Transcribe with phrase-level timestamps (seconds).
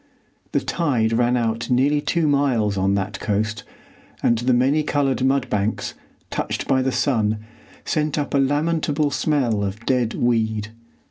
[0.53, 3.63] The tide ran out nearly two miles on that coast,
[4.23, 5.93] and the many coloured mud banks,
[6.31, 7.37] touched by the sun,
[7.85, 10.69] sent up a lamentable smell of dead weed.